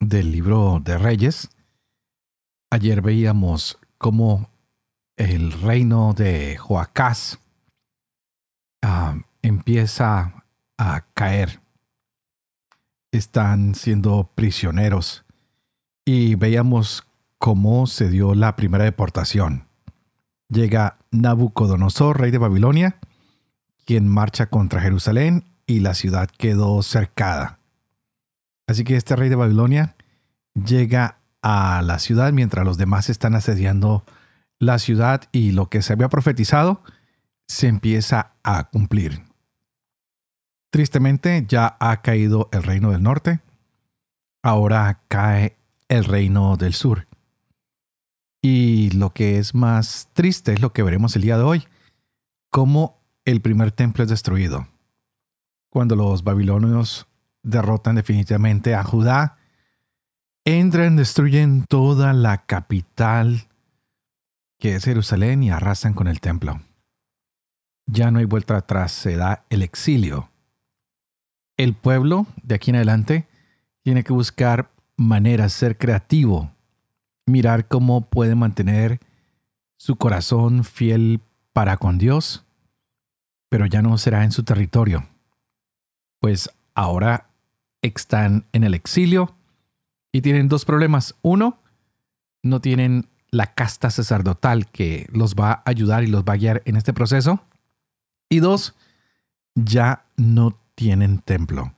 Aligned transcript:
del 0.00 0.32
libro 0.32 0.80
de 0.82 0.98
Reyes. 0.98 1.50
Ayer 2.70 3.02
veíamos 3.02 3.78
cómo 3.98 4.50
el 5.16 5.52
reino 5.52 6.14
de 6.14 6.56
Joacás 6.56 7.38
ah, 8.82 9.18
empieza 9.42 10.44
a 10.78 11.04
caer. 11.14 11.60
Están 13.12 13.74
siendo 13.74 14.30
prisioneros 14.34 15.24
y 16.04 16.34
veíamos 16.34 17.04
cómo 17.38 17.86
se 17.86 18.08
dio 18.08 18.34
la 18.34 18.56
primera 18.56 18.84
deportación. 18.84 19.66
Llega 20.48 20.98
Nabucodonosor, 21.10 22.20
rey 22.20 22.30
de 22.30 22.38
Babilonia, 22.38 22.98
quien 23.84 24.08
marcha 24.08 24.46
contra 24.46 24.80
Jerusalén 24.80 25.44
y 25.66 25.80
la 25.80 25.94
ciudad 25.94 26.28
quedó 26.28 26.82
cercada. 26.82 27.59
Así 28.70 28.84
que 28.84 28.94
este 28.94 29.16
rey 29.16 29.28
de 29.28 29.34
Babilonia 29.34 29.96
llega 30.54 31.18
a 31.42 31.82
la 31.82 31.98
ciudad 31.98 32.32
mientras 32.32 32.64
los 32.64 32.78
demás 32.78 33.10
están 33.10 33.34
asediando 33.34 34.04
la 34.60 34.78
ciudad 34.78 35.22
y 35.32 35.50
lo 35.50 35.68
que 35.68 35.82
se 35.82 35.92
había 35.92 36.08
profetizado 36.08 36.80
se 37.48 37.66
empieza 37.66 38.34
a 38.44 38.70
cumplir. 38.70 39.24
Tristemente 40.70 41.44
ya 41.48 41.76
ha 41.80 42.00
caído 42.00 42.48
el 42.52 42.62
reino 42.62 42.92
del 42.92 43.02
norte, 43.02 43.40
ahora 44.40 45.00
cae 45.08 45.56
el 45.88 46.04
reino 46.04 46.56
del 46.56 46.74
sur. 46.74 47.08
Y 48.40 48.90
lo 48.90 49.10
que 49.10 49.38
es 49.38 49.52
más 49.52 50.10
triste 50.12 50.52
es 50.52 50.60
lo 50.60 50.72
que 50.72 50.84
veremos 50.84 51.16
el 51.16 51.22
día 51.22 51.38
de 51.38 51.42
hoy, 51.42 51.64
cómo 52.50 53.00
el 53.24 53.40
primer 53.40 53.72
templo 53.72 54.04
es 54.04 54.10
destruido. 54.10 54.68
Cuando 55.70 55.96
los 55.96 56.22
babilonios 56.22 57.08
derrotan 57.42 57.96
definitivamente 57.96 58.74
a 58.74 58.84
Judá, 58.84 59.38
entran, 60.44 60.96
destruyen 60.96 61.64
toda 61.64 62.12
la 62.12 62.44
capital 62.46 63.48
que 64.58 64.74
es 64.74 64.84
Jerusalén 64.84 65.42
y 65.42 65.50
arrasan 65.50 65.94
con 65.94 66.06
el 66.06 66.20
templo. 66.20 66.60
Ya 67.86 68.10
no 68.10 68.18
hay 68.18 68.26
vuelta 68.26 68.56
atrás, 68.56 68.92
se 68.92 69.16
da 69.16 69.44
el 69.48 69.62
exilio. 69.62 70.30
El 71.56 71.74
pueblo, 71.74 72.26
de 72.42 72.54
aquí 72.54 72.70
en 72.70 72.76
adelante, 72.76 73.26
tiene 73.82 74.04
que 74.04 74.12
buscar 74.12 74.70
maneras, 74.96 75.54
ser 75.54 75.78
creativo, 75.78 76.52
mirar 77.26 77.68
cómo 77.68 78.02
puede 78.02 78.34
mantener 78.34 79.00
su 79.78 79.96
corazón 79.96 80.62
fiel 80.62 81.20
para 81.54 81.78
con 81.78 81.96
Dios, 81.96 82.44
pero 83.48 83.64
ya 83.66 83.80
no 83.80 83.96
será 83.96 84.24
en 84.24 84.32
su 84.32 84.44
territorio, 84.44 85.08
pues 86.20 86.50
ahora 86.74 87.29
están 87.82 88.46
en 88.52 88.64
el 88.64 88.74
exilio 88.74 89.34
y 90.12 90.22
tienen 90.22 90.48
dos 90.48 90.64
problemas. 90.64 91.14
Uno, 91.22 91.58
no 92.42 92.60
tienen 92.60 93.06
la 93.30 93.54
casta 93.54 93.90
sacerdotal 93.90 94.66
que 94.66 95.08
los 95.12 95.34
va 95.34 95.52
a 95.52 95.62
ayudar 95.66 96.02
y 96.04 96.08
los 96.08 96.24
va 96.24 96.34
a 96.34 96.38
guiar 96.38 96.62
en 96.64 96.76
este 96.76 96.92
proceso. 96.92 97.40
Y 98.28 98.40
dos, 98.40 98.74
ya 99.54 100.04
no 100.16 100.58
tienen 100.74 101.18
templo. 101.18 101.74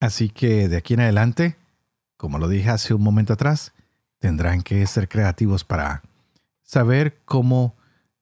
Así 0.00 0.28
que 0.28 0.68
de 0.68 0.76
aquí 0.76 0.94
en 0.94 1.00
adelante, 1.00 1.56
como 2.16 2.38
lo 2.38 2.48
dije 2.48 2.70
hace 2.70 2.94
un 2.94 3.02
momento 3.02 3.32
atrás, 3.32 3.72
tendrán 4.18 4.62
que 4.62 4.86
ser 4.86 5.08
creativos 5.08 5.64
para 5.64 6.02
saber 6.62 7.18
cómo 7.24 7.74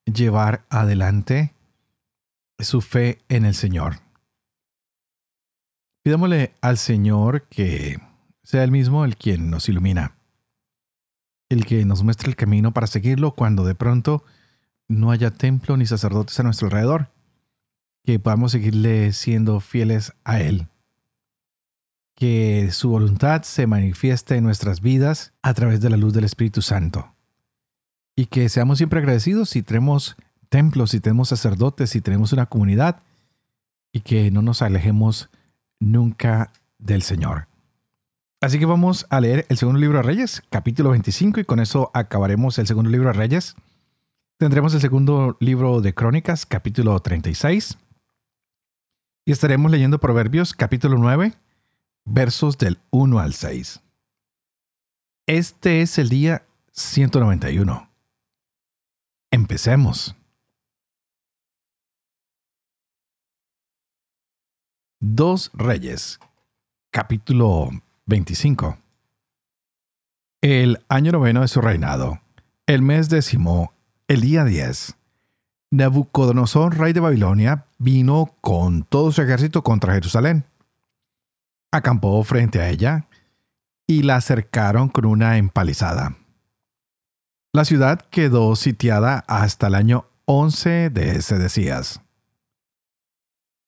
llevar 0.04 0.64
adelante 0.70 1.52
su 2.58 2.80
fe 2.80 3.18
en 3.28 3.44
el 3.44 3.54
Señor. 3.54 4.05
Pidámosle 6.06 6.54
al 6.60 6.78
Señor 6.78 7.48
que 7.48 7.98
sea 8.44 8.62
Él 8.62 8.70
mismo 8.70 9.04
el 9.04 9.16
quien 9.16 9.50
nos 9.50 9.68
ilumina, 9.68 10.14
el 11.48 11.66
que 11.66 11.84
nos 11.84 12.04
muestre 12.04 12.28
el 12.28 12.36
camino 12.36 12.72
para 12.72 12.86
seguirlo 12.86 13.32
cuando 13.32 13.64
de 13.64 13.74
pronto 13.74 14.22
no 14.86 15.10
haya 15.10 15.32
templo 15.32 15.76
ni 15.76 15.84
sacerdotes 15.84 16.38
a 16.38 16.44
nuestro 16.44 16.68
alrededor, 16.68 17.10
que 18.04 18.20
podamos 18.20 18.52
seguirle 18.52 19.12
siendo 19.14 19.58
fieles 19.58 20.12
a 20.22 20.40
Él. 20.40 20.68
Que 22.14 22.70
su 22.70 22.90
voluntad 22.90 23.42
se 23.42 23.66
manifieste 23.66 24.36
en 24.36 24.44
nuestras 24.44 24.82
vidas 24.82 25.32
a 25.42 25.54
través 25.54 25.80
de 25.80 25.90
la 25.90 25.96
luz 25.96 26.12
del 26.12 26.22
Espíritu 26.22 26.62
Santo. 26.62 27.16
Y 28.14 28.26
que 28.26 28.48
seamos 28.48 28.78
siempre 28.78 29.00
agradecidos 29.00 29.50
si 29.50 29.62
tenemos 29.64 30.14
templos, 30.50 30.92
si 30.92 31.00
tenemos 31.00 31.30
sacerdotes, 31.30 31.90
si 31.90 32.00
tenemos 32.00 32.32
una 32.32 32.46
comunidad, 32.46 33.02
y 33.92 34.02
que 34.02 34.30
no 34.30 34.40
nos 34.40 34.62
alejemos 34.62 35.30
nunca 35.78 36.52
del 36.78 37.02
Señor. 37.02 37.48
Así 38.40 38.58
que 38.58 38.66
vamos 38.66 39.06
a 39.10 39.20
leer 39.20 39.46
el 39.48 39.56
segundo 39.56 39.80
libro 39.80 39.98
de 39.98 40.02
Reyes, 40.02 40.42
capítulo 40.50 40.90
25, 40.90 41.40
y 41.40 41.44
con 41.44 41.60
eso 41.60 41.90
acabaremos 41.94 42.58
el 42.58 42.66
segundo 42.66 42.90
libro 42.90 43.08
de 43.08 43.14
Reyes. 43.14 43.56
Tendremos 44.38 44.74
el 44.74 44.80
segundo 44.80 45.36
libro 45.40 45.80
de 45.80 45.94
Crónicas, 45.94 46.44
capítulo 46.44 47.00
36. 47.00 47.78
Y 49.24 49.32
estaremos 49.32 49.70
leyendo 49.70 49.98
Proverbios, 49.98 50.52
capítulo 50.52 50.98
9, 50.98 51.32
versos 52.04 52.58
del 52.58 52.78
1 52.90 53.18
al 53.18 53.34
6. 53.34 53.80
Este 55.26 55.82
es 55.82 55.98
el 55.98 56.08
día 56.08 56.42
191. 56.72 57.88
Empecemos. 59.30 60.15
Dos 65.08 65.52
Reyes, 65.54 66.18
capítulo 66.90 67.70
25. 68.06 68.76
El 70.40 70.84
año 70.88 71.12
noveno 71.12 71.42
de 71.42 71.48
su 71.48 71.60
reinado, 71.60 72.20
el 72.66 72.82
mes 72.82 73.08
décimo, 73.08 73.72
el 74.08 74.20
día 74.22 74.44
10, 74.44 74.96
Nabucodonosor, 75.70 76.76
rey 76.76 76.92
de 76.92 76.98
Babilonia, 76.98 77.66
vino 77.78 78.34
con 78.40 78.82
todo 78.82 79.12
su 79.12 79.22
ejército 79.22 79.62
contra 79.62 79.94
Jerusalén. 79.94 80.44
Acampó 81.70 82.20
frente 82.24 82.60
a 82.60 82.68
ella 82.68 83.06
y 83.86 84.02
la 84.02 84.16
acercaron 84.16 84.88
con 84.88 85.04
una 85.04 85.38
empalizada. 85.38 86.16
La 87.52 87.64
ciudad 87.64 88.00
quedó 88.10 88.56
sitiada 88.56 89.24
hasta 89.28 89.68
el 89.68 89.76
año 89.76 90.06
11 90.24 90.90
de 90.90 91.22
Sedecías. 91.22 92.00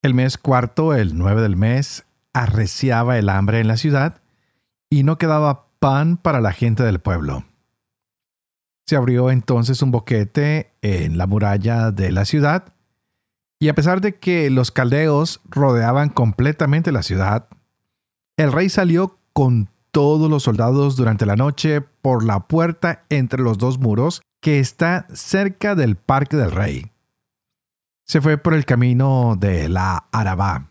El 0.08 0.14
mes 0.14 0.38
cuarto, 0.38 0.94
el 0.94 1.18
nueve 1.18 1.42
del 1.42 1.54
mes, 1.54 2.06
arreciaba 2.32 3.18
el 3.18 3.28
hambre 3.28 3.60
en 3.60 3.68
la 3.68 3.76
ciudad 3.76 4.22
y 4.88 5.02
no 5.02 5.18
quedaba 5.18 5.66
pan 5.80 6.16
para 6.16 6.40
la 6.40 6.52
gente 6.52 6.82
del 6.82 6.98
pueblo. 6.98 7.44
Se 8.86 8.96
abrió 8.96 9.30
entonces 9.30 9.82
un 9.82 9.90
boquete 9.90 10.72
en 10.80 11.18
la 11.18 11.26
muralla 11.26 11.90
de 11.90 12.10
la 12.10 12.24
ciudad, 12.24 12.72
y 13.60 13.68
a 13.68 13.74
pesar 13.74 14.00
de 14.00 14.14
que 14.14 14.48
los 14.48 14.70
caldeos 14.70 15.42
rodeaban 15.44 16.08
completamente 16.08 16.90
la 16.90 17.02
ciudad, 17.02 17.46
el 18.38 18.50
rey 18.50 18.70
salió 18.70 19.18
con 19.34 19.68
todos 19.90 20.30
los 20.30 20.44
soldados 20.44 20.96
durante 20.96 21.26
la 21.26 21.36
noche 21.36 21.82
por 21.82 22.24
la 22.24 22.48
puerta 22.48 23.04
entre 23.10 23.42
los 23.42 23.58
dos 23.58 23.78
muros 23.78 24.22
que 24.40 24.58
está 24.58 25.06
cerca 25.12 25.74
del 25.74 25.96
parque 25.96 26.38
del 26.38 26.52
rey 26.52 26.92
se 28.08 28.22
fue 28.22 28.38
por 28.38 28.54
el 28.54 28.64
camino 28.64 29.36
de 29.38 29.68
la 29.68 30.08
Arabá. 30.10 30.70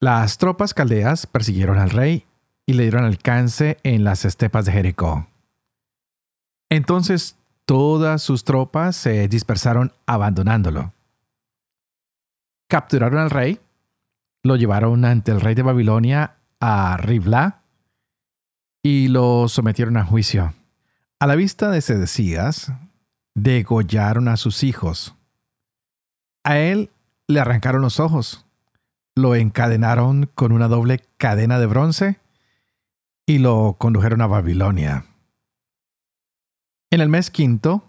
Las 0.00 0.38
tropas 0.38 0.72
caldeas 0.72 1.26
persiguieron 1.26 1.78
al 1.78 1.90
rey 1.90 2.26
y 2.66 2.72
le 2.72 2.84
dieron 2.84 3.04
alcance 3.04 3.76
en 3.82 4.04
las 4.04 4.24
estepas 4.24 4.64
de 4.64 4.72
Jericó. 4.72 5.26
Entonces 6.70 7.36
todas 7.66 8.22
sus 8.22 8.44
tropas 8.44 8.96
se 8.96 9.28
dispersaron 9.28 9.92
abandonándolo. 10.06 10.94
Capturaron 12.68 13.18
al 13.20 13.30
rey, 13.30 13.60
lo 14.42 14.56
llevaron 14.56 15.04
ante 15.04 15.30
el 15.30 15.42
rey 15.42 15.54
de 15.54 15.62
Babilonia 15.62 16.36
a 16.58 16.96
Ribla 16.96 17.62
y 18.82 19.08
lo 19.08 19.48
sometieron 19.48 19.98
a 19.98 20.06
juicio. 20.06 20.54
A 21.20 21.26
la 21.26 21.34
vista 21.34 21.70
de 21.70 21.82
Sedecías, 21.82 22.72
degollaron 23.34 24.28
a 24.28 24.36
sus 24.36 24.62
hijos 24.62 25.14
a 26.44 26.58
él 26.58 26.90
le 27.26 27.40
arrancaron 27.40 27.82
los 27.82 28.00
ojos, 28.00 28.46
lo 29.16 29.34
encadenaron 29.34 30.30
con 30.34 30.52
una 30.52 30.68
doble 30.68 31.00
cadena 31.16 31.58
de 31.58 31.66
bronce 31.66 32.18
y 33.26 33.38
lo 33.38 33.76
condujeron 33.78 34.20
a 34.20 34.26
Babilonia. 34.26 35.06
En 36.90 37.00
el 37.00 37.08
mes 37.08 37.30
quinto, 37.30 37.82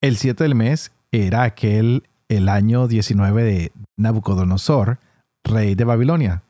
el 0.00 0.16
siete 0.16 0.44
del 0.44 0.54
mes, 0.54 0.92
era 1.12 1.42
aquel 1.42 2.08
el 2.28 2.48
año 2.48 2.88
19 2.88 3.42
de 3.42 3.72
Nabucodonosor, 3.96 4.98
rey 5.44 5.74
de 5.74 5.84
Babilonia. 5.84 6.42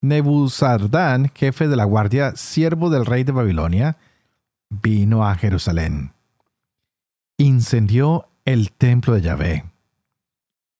Nebuzardán, 0.00 1.30
jefe 1.34 1.68
de 1.68 1.76
la 1.76 1.84
guardia, 1.84 2.36
siervo 2.36 2.90
del 2.90 3.06
rey 3.06 3.24
de 3.24 3.32
Babilonia, 3.32 3.96
vino 4.68 5.26
a 5.26 5.34
Jerusalén. 5.34 6.12
Incendió 7.38 8.28
el 8.44 8.70
templo 8.72 9.14
de 9.14 9.22
Yahvé, 9.22 9.64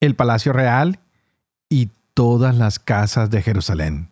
el 0.04 0.16
palacio 0.16 0.52
real 0.52 1.00
y 1.68 1.90
todas 2.14 2.56
las 2.56 2.78
casas 2.78 3.30
de 3.30 3.42
Jerusalén. 3.42 4.10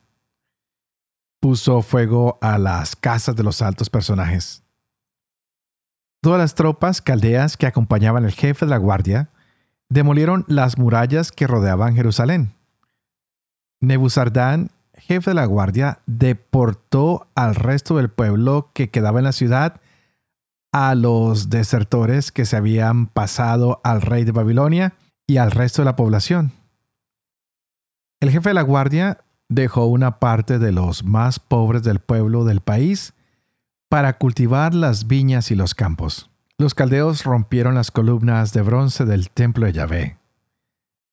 Puso 1.40 1.82
fuego 1.82 2.38
a 2.40 2.58
las 2.58 2.96
casas 2.96 3.36
de 3.36 3.42
los 3.42 3.62
altos 3.62 3.90
personajes. 3.90 4.62
Todas 6.20 6.38
las 6.38 6.54
tropas 6.54 7.02
caldeas 7.02 7.56
que 7.56 7.66
acompañaban 7.66 8.24
al 8.24 8.32
jefe 8.32 8.64
de 8.64 8.70
la 8.70 8.76
guardia 8.76 9.28
demolieron 9.88 10.44
las 10.46 10.78
murallas 10.78 11.32
que 11.32 11.46
rodeaban 11.46 11.94
Jerusalén. 11.94 12.54
Nebuzardán 13.80 14.70
jefe 14.94 15.30
de 15.30 15.34
la 15.34 15.46
guardia 15.46 15.98
deportó 16.06 17.26
al 17.34 17.56
resto 17.56 17.96
del 17.96 18.08
pueblo 18.08 18.70
que 18.72 18.90
quedaba 18.90 19.18
en 19.18 19.24
la 19.24 19.32
ciudad 19.32 19.80
a 20.70 20.94
los 20.94 21.50
desertores 21.50 22.30
que 22.30 22.46
se 22.46 22.56
habían 22.56 23.06
pasado 23.06 23.80
al 23.84 24.00
rey 24.00 24.24
de 24.24 24.32
Babilonia 24.32 24.94
y 25.26 25.36
al 25.36 25.50
resto 25.50 25.82
de 25.82 25.86
la 25.86 25.96
población. 25.96 26.52
El 28.20 28.30
jefe 28.30 28.50
de 28.50 28.54
la 28.54 28.62
guardia 28.62 29.24
dejó 29.48 29.86
una 29.86 30.18
parte 30.18 30.58
de 30.58 30.72
los 30.72 31.04
más 31.04 31.38
pobres 31.38 31.82
del 31.82 31.98
pueblo 31.98 32.44
del 32.44 32.60
país 32.60 33.14
para 33.88 34.16
cultivar 34.18 34.74
las 34.74 35.06
viñas 35.06 35.50
y 35.50 35.54
los 35.54 35.74
campos. 35.74 36.30
Los 36.58 36.74
caldeos 36.74 37.24
rompieron 37.24 37.74
las 37.74 37.90
columnas 37.90 38.52
de 38.52 38.62
bronce 38.62 39.04
del 39.04 39.30
templo 39.30 39.66
de 39.66 39.72
Yahvé. 39.72 40.18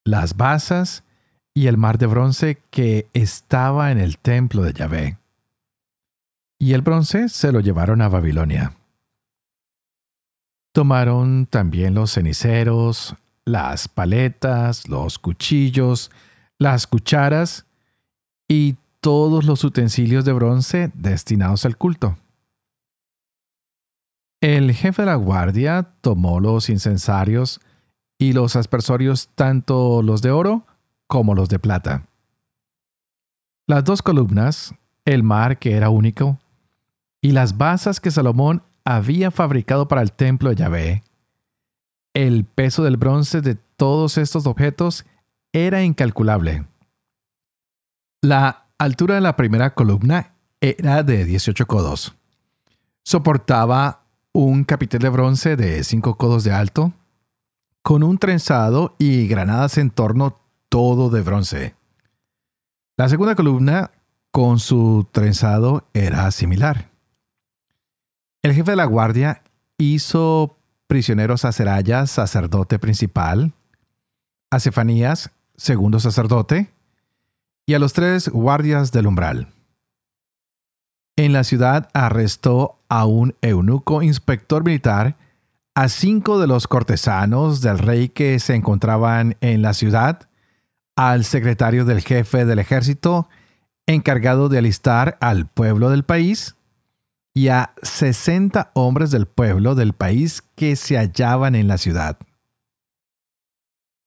Las 0.06 0.38
basas 0.38 1.04
y 1.54 1.68
el 1.68 1.78
mar 1.78 1.98
de 1.98 2.06
bronce 2.06 2.62
que 2.70 3.08
estaba 3.14 3.92
en 3.92 4.00
el 4.00 4.18
templo 4.18 4.62
de 4.62 4.74
Yahvé. 4.74 5.18
Y 6.60 6.74
el 6.74 6.82
bronce 6.82 7.30
se 7.30 7.52
lo 7.52 7.62
llevaron 7.62 8.02
a 8.02 8.10
Babilonia. 8.10 8.74
Tomaron 10.74 11.48
también 11.48 11.96
los 11.96 12.14
ceniceros, 12.14 13.16
las 13.46 13.88
paletas, 13.88 14.88
los 14.88 15.20
cuchillos, 15.20 16.12
las 16.58 16.88
cucharas 16.88 17.66
y 18.48 18.76
todos 19.00 19.46
los 19.46 19.64
utensilios 19.64 20.26
de 20.26 20.34
bronce 20.34 20.92
destinados 20.94 21.66
al 21.66 21.78
culto. 21.78 22.18
El 24.42 24.74
jefe 24.74 25.02
de 25.02 25.08
la 25.08 25.16
guardia 25.16 25.92
tomó 26.02 26.40
los 26.40 26.70
incensarios 26.70 27.60
y 28.18 28.34
los 28.34 28.56
aspersorios, 28.56 29.30
tanto 29.36 30.02
los 30.02 30.22
de 30.22 30.32
oro 30.32 30.66
como 31.08 31.36
los 31.36 31.50
de 31.50 31.60
plata. 31.60 32.06
Las 33.68 33.84
dos 33.84 34.02
columnas, 34.02 34.74
el 35.06 35.24
mar 35.24 35.60
que 35.60 35.74
era 35.74 35.90
único, 35.90 36.40
y 37.22 37.32
las 37.32 37.58
basas 37.58 38.00
que 38.00 38.12
Salomón 38.12 38.64
había 38.86 39.32
fabricado 39.32 39.88
para 39.88 40.02
el 40.02 40.12
templo 40.12 40.50
de 40.50 40.56
Yahvé. 40.56 41.04
El 42.14 42.46
peso 42.46 42.84
del 42.84 42.98
bronce 42.98 43.42
de 43.42 43.56
todos 43.56 44.18
estos 44.18 44.46
objetos 44.46 45.06
era 45.54 45.84
incalculable. 45.84 46.66
La 48.22 48.68
altura 48.78 49.16
de 49.16 49.22
la 49.22 49.36
primera 49.36 49.74
columna 49.74 50.34
era 50.62 51.04
de 51.04 51.26
18 51.26 51.66
codos. 51.68 52.16
Soportaba 53.04 54.04
un 54.34 54.64
capitel 54.64 55.02
de 55.02 55.10
bronce 55.10 55.56
de 55.56 55.84
5 55.84 56.18
codos 56.18 56.44
de 56.44 56.52
alto, 56.52 56.94
con 57.82 58.04
un 58.04 58.18
trenzado 58.18 58.96
y 59.00 59.28
granadas 59.28 59.78
en 59.78 59.90
torno 59.90 60.40
todo 60.70 61.10
de 61.10 61.22
bronce. 61.22 61.76
La 62.98 63.10
segunda 63.10 63.36
columna, 63.36 63.92
con 64.32 64.60
su 64.60 65.08
trenzado, 65.12 65.88
era 65.94 66.30
similar. 66.32 66.90
El 68.42 68.54
jefe 68.54 68.72
de 68.72 68.78
la 68.78 68.86
guardia 68.86 69.42
hizo 69.78 70.59
prisioneros 70.90 71.46
a 71.46 71.52
sacerdote 71.52 72.80
principal, 72.80 73.54
a 74.50 74.60
Cefanías, 74.60 75.30
segundo 75.56 76.00
sacerdote, 76.00 76.72
y 77.68 77.76
a 77.76 77.80
los 77.80 77.94
tres 77.94 78.28
guardias 78.28 78.92
del 78.92 79.06
umbral. 79.06 79.50
En 81.16 81.32
la 81.32 81.44
ciudad 81.44 81.90
arrestó 81.94 82.80
a 82.90 83.06
un 83.06 83.36
eunuco 83.44 84.02
inspector 84.02 84.64
militar, 84.64 85.16
a 85.76 85.90
cinco 85.90 86.40
de 86.40 86.48
los 86.48 86.68
cortesanos 86.68 87.62
del 87.62 87.78
rey 87.78 88.10
que 88.10 88.40
se 88.40 88.56
encontraban 88.56 89.38
en 89.42 89.62
la 89.62 89.76
ciudad, 89.76 90.28
al 90.96 91.24
secretario 91.24 91.86
del 91.86 92.02
jefe 92.02 92.46
del 92.46 92.58
ejército 92.58 93.30
encargado 93.86 94.50
de 94.50 94.58
alistar 94.58 95.20
al 95.22 95.46
pueblo 95.46 95.92
del 95.92 96.04
país 96.04 96.56
y 97.34 97.50
a 97.50 97.74
60 97.82 98.72
hombres 98.74 99.12
del 99.12 99.28
pueblo 99.28 99.76
del 99.76 99.94
país 99.94 100.42
que 100.56 100.76
se 100.76 100.98
hallaban 100.98 101.56
en 101.56 101.68
la 101.68 101.78
ciudad. 101.78 102.18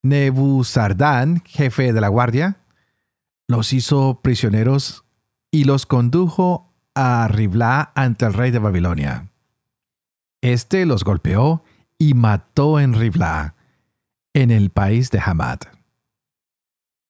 Nebuzardán, 0.03 1.43
jefe 1.45 1.93
de 1.93 2.01
la 2.01 2.09
guardia, 2.09 2.59
los 3.49 3.73
hizo 3.73 4.21
prisioneros 4.23 5.05
y 5.51 5.65
los 5.65 5.87
condujo 5.87 6.73
a 6.95 7.29
Riblá 7.29 7.93
ante 7.95 8.27
el 8.27 8.35
rey 8.35 8.51
de 8.51 8.59
Babilonia. 8.59 9.31
Este 10.41 10.87
los 10.87 11.05
golpeó 11.05 11.63
y 11.99 12.15
mató 12.15 12.81
en 12.81 12.95
Riblá, 12.95 13.55
en 14.35 14.51
el 14.51 14.71
país 14.71 15.11
de 15.11 15.21
Hamad. 15.25 15.61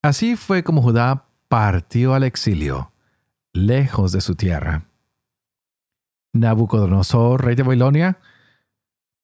Así 0.03 0.35
fue 0.35 0.63
como 0.63 0.81
Judá 0.81 1.25
partió 1.47 2.13
al 2.13 2.23
exilio, 2.23 2.91
lejos 3.53 4.11
de 4.11 4.21
su 4.21 4.35
tierra. 4.35 4.85
Nabucodonosor, 6.33 7.45
rey 7.45 7.55
de 7.55 7.63
Babilonia, 7.63 8.17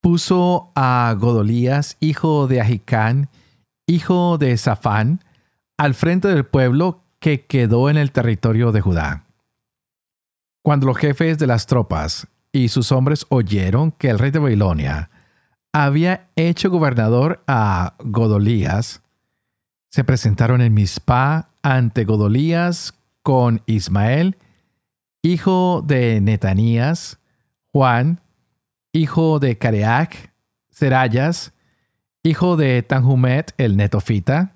puso 0.00 0.72
a 0.74 1.14
Godolías, 1.18 1.96
hijo 2.00 2.46
de 2.46 2.60
Ahicán, 2.60 3.28
hijo 3.86 4.38
de 4.38 4.56
Safán, 4.56 5.22
al 5.76 5.94
frente 5.94 6.28
del 6.28 6.46
pueblo 6.46 7.02
que 7.18 7.44
quedó 7.44 7.90
en 7.90 7.96
el 7.96 8.12
territorio 8.12 8.72
de 8.72 8.80
Judá. 8.80 9.24
Cuando 10.62 10.86
los 10.86 10.96
jefes 10.96 11.38
de 11.38 11.46
las 11.46 11.66
tropas 11.66 12.26
y 12.52 12.68
sus 12.68 12.92
hombres 12.92 13.26
oyeron 13.28 13.92
que 13.92 14.10
el 14.10 14.18
rey 14.18 14.30
de 14.30 14.38
Babilonia 14.38 15.10
había 15.72 16.28
hecho 16.36 16.70
gobernador 16.70 17.42
a 17.46 17.94
Godolías, 17.98 19.02
se 19.90 20.04
presentaron 20.04 20.60
en 20.60 20.74
Mizpah 20.74 21.48
ante 21.62 22.04
Godolías 22.04 22.94
con 23.22 23.62
Ismael, 23.66 24.36
hijo 25.22 25.82
de 25.86 26.20
Netanías, 26.20 27.18
Juan, 27.72 28.20
hijo 28.92 29.38
de 29.38 29.58
Careac, 29.58 30.32
Serayas, 30.70 31.52
hijo 32.22 32.56
de 32.56 32.82
Tanhumet 32.82 33.54
el 33.58 33.76
netofita, 33.76 34.54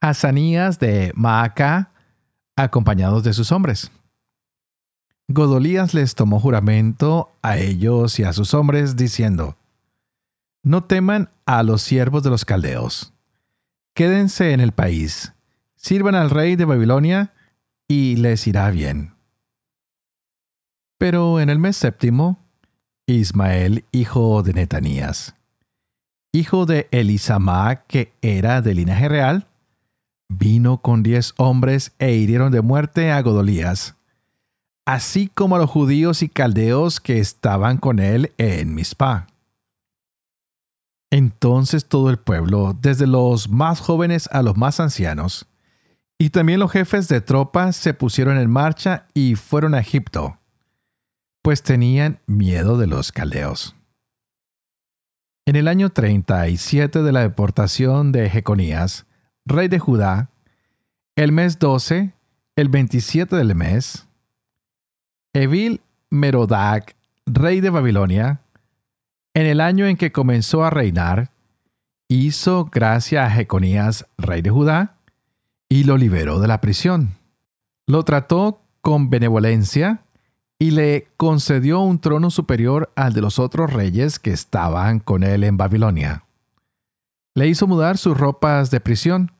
Hazanías 0.00 0.78
de 0.78 1.12
Maaca, 1.14 1.92
acompañados 2.56 3.24
de 3.24 3.32
sus 3.32 3.52
hombres. 3.52 3.90
Godolías 5.28 5.94
les 5.94 6.14
tomó 6.14 6.38
juramento 6.38 7.36
a 7.42 7.58
ellos 7.58 8.18
y 8.18 8.24
a 8.24 8.32
sus 8.32 8.54
hombres, 8.54 8.96
diciendo, 8.96 9.56
No 10.62 10.84
teman 10.84 11.30
a 11.44 11.62
los 11.62 11.82
siervos 11.82 12.22
de 12.22 12.30
los 12.30 12.44
caldeos 12.44 13.12
Quédense 13.96 14.52
en 14.52 14.60
el 14.60 14.72
país, 14.72 15.32
sirvan 15.74 16.14
al 16.14 16.28
rey 16.28 16.54
de 16.54 16.66
Babilonia 16.66 17.32
y 17.88 18.16
les 18.16 18.46
irá 18.46 18.70
bien. 18.70 19.15
Pero 20.98 21.40
en 21.40 21.50
el 21.50 21.58
mes 21.58 21.76
séptimo, 21.76 22.38
Ismael, 23.06 23.84
hijo 23.92 24.42
de 24.42 24.52
Netanías, 24.54 25.34
hijo 26.32 26.66
de 26.66 26.88
Elisama, 26.90 27.82
que 27.86 28.12
era 28.22 28.62
de 28.62 28.74
linaje 28.74 29.08
real, 29.08 29.46
vino 30.28 30.78
con 30.78 31.02
diez 31.02 31.34
hombres 31.36 31.92
e 31.98 32.14
hirieron 32.14 32.50
de 32.50 32.62
muerte 32.62 33.12
a 33.12 33.20
Godolías, 33.22 33.96
así 34.86 35.28
como 35.28 35.56
a 35.56 35.58
los 35.58 35.70
judíos 35.70 36.22
y 36.22 36.28
caldeos 36.28 37.00
que 37.00 37.18
estaban 37.18 37.76
con 37.76 37.98
él 37.98 38.32
en 38.38 38.74
Mizpah. 38.74 39.26
Entonces 41.10 41.86
todo 41.86 42.10
el 42.10 42.18
pueblo, 42.18 42.76
desde 42.80 43.06
los 43.06 43.48
más 43.48 43.80
jóvenes 43.80 44.28
a 44.32 44.42
los 44.42 44.56
más 44.56 44.80
ancianos, 44.80 45.46
y 46.18 46.30
también 46.30 46.60
los 46.60 46.72
jefes 46.72 47.08
de 47.08 47.20
tropas 47.20 47.76
se 47.76 47.94
pusieron 47.94 48.38
en 48.38 48.50
marcha 48.50 49.06
y 49.14 49.34
fueron 49.34 49.74
a 49.74 49.80
Egipto, 49.80 50.38
pues 51.46 51.62
tenían 51.62 52.18
miedo 52.26 52.76
de 52.76 52.88
los 52.88 53.12
caldeos. 53.12 53.76
En 55.46 55.54
el 55.54 55.68
año 55.68 55.90
37 55.90 57.04
de 57.04 57.12
la 57.12 57.20
deportación 57.20 58.10
de 58.10 58.28
Jeconías, 58.28 59.06
rey 59.44 59.68
de 59.68 59.78
Judá, 59.78 60.30
el 61.14 61.30
mes 61.30 61.60
12, 61.60 62.12
el 62.56 62.68
27 62.68 63.36
del 63.36 63.54
mes, 63.54 64.08
Evil 65.34 65.82
Merodac, 66.10 66.96
rey 67.26 67.60
de 67.60 67.70
Babilonia, 67.70 68.40
en 69.32 69.46
el 69.46 69.60
año 69.60 69.86
en 69.86 69.96
que 69.96 70.10
comenzó 70.10 70.64
a 70.64 70.70
reinar, 70.70 71.30
hizo 72.08 72.64
gracia 72.64 73.24
a 73.24 73.30
Jeconías, 73.30 74.08
rey 74.18 74.42
de 74.42 74.50
Judá, 74.50 74.96
y 75.68 75.84
lo 75.84 75.96
liberó 75.96 76.40
de 76.40 76.48
la 76.48 76.60
prisión. 76.60 77.14
Lo 77.86 78.02
trató 78.02 78.62
con 78.80 79.10
benevolencia 79.10 80.02
y 80.58 80.70
le 80.70 81.08
concedió 81.16 81.80
un 81.80 81.98
trono 81.98 82.30
superior 82.30 82.92
al 82.96 83.12
de 83.12 83.20
los 83.20 83.38
otros 83.38 83.72
reyes 83.72 84.18
que 84.18 84.30
estaban 84.30 85.00
con 85.00 85.22
él 85.22 85.44
en 85.44 85.56
Babilonia. 85.56 86.24
Le 87.34 87.48
hizo 87.48 87.66
mudar 87.66 87.98
sus 87.98 88.16
ropas 88.16 88.70
de 88.70 88.80
prisión, 88.80 89.32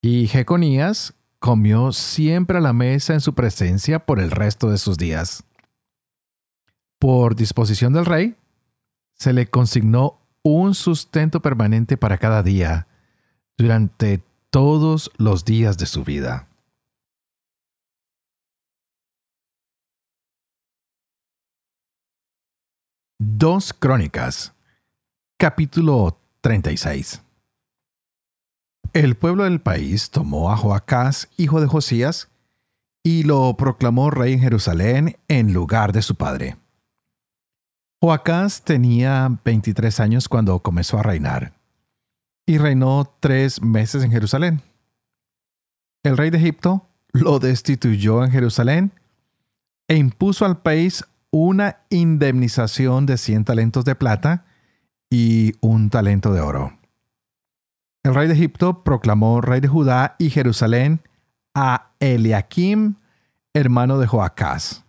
y 0.00 0.28
Jeconías 0.28 1.14
comió 1.40 1.92
siempre 1.92 2.58
a 2.58 2.60
la 2.60 2.72
mesa 2.72 3.14
en 3.14 3.20
su 3.20 3.34
presencia 3.34 3.98
por 3.98 4.20
el 4.20 4.30
resto 4.30 4.70
de 4.70 4.78
sus 4.78 4.96
días. 4.96 5.42
Por 6.98 7.34
disposición 7.34 7.92
del 7.92 8.06
rey, 8.06 8.36
se 9.14 9.32
le 9.32 9.48
consignó 9.48 10.20
un 10.42 10.74
sustento 10.74 11.40
permanente 11.40 11.96
para 11.96 12.18
cada 12.18 12.42
día 12.42 12.86
durante 13.58 14.22
todos 14.50 15.10
los 15.16 15.44
días 15.44 15.76
de 15.78 15.86
su 15.86 16.04
vida. 16.04 16.49
Dos 23.22 23.74
Crónicas, 23.74 24.54
capítulo 25.36 26.18
36. 26.40 27.20
El 28.94 29.14
pueblo 29.14 29.44
del 29.44 29.60
país 29.60 30.08
tomó 30.08 30.50
a 30.50 30.56
Joacás, 30.56 31.28
hijo 31.36 31.60
de 31.60 31.66
Josías, 31.66 32.30
y 33.02 33.24
lo 33.24 33.54
proclamó 33.58 34.10
rey 34.10 34.32
en 34.32 34.40
Jerusalén 34.40 35.18
en 35.28 35.52
lugar 35.52 35.92
de 35.92 36.00
su 36.00 36.14
padre. 36.14 36.56
Joacás 38.00 38.62
tenía 38.62 39.28
23 39.44 40.00
años 40.00 40.26
cuando 40.26 40.58
comenzó 40.60 40.98
a 40.98 41.02
reinar, 41.02 41.52
y 42.46 42.56
reinó 42.56 43.14
tres 43.20 43.60
meses 43.60 44.02
en 44.02 44.12
Jerusalén. 44.12 44.62
El 46.02 46.16
rey 46.16 46.30
de 46.30 46.38
Egipto 46.38 46.88
lo 47.12 47.38
destituyó 47.38 48.24
en 48.24 48.30
Jerusalén 48.30 48.92
e 49.88 49.96
impuso 49.96 50.46
al 50.46 50.62
país 50.62 51.04
una 51.30 51.78
indemnización 51.90 53.06
de 53.06 53.16
100 53.16 53.44
talentos 53.44 53.84
de 53.84 53.94
plata 53.94 54.44
y 55.10 55.52
un 55.60 55.90
talento 55.90 56.32
de 56.32 56.40
oro. 56.40 56.78
El 58.02 58.14
rey 58.14 58.28
de 58.28 58.34
Egipto 58.34 58.82
proclamó 58.82 59.40
rey 59.40 59.60
de 59.60 59.68
Judá 59.68 60.16
y 60.18 60.30
Jerusalén 60.30 61.02
a 61.54 61.92
Eliakim, 62.00 62.96
hermano 63.52 63.98
de 63.98 64.06
Joacás, 64.06 64.84